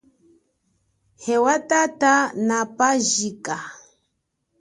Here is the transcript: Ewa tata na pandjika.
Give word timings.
Ewa 1.33 1.55
tata 1.69 2.11
na 2.47 2.59
pandjika. 2.77 3.55